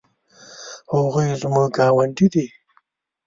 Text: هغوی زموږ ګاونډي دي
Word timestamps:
هغوی 0.91 1.27
زموږ 1.41 1.67
ګاونډي 1.77 2.27
دي 2.33 2.45